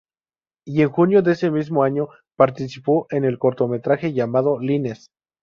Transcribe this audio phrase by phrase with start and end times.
[0.65, 5.11] Y en junio de ese mismo año, participó en el cortometraje llamado "Lines".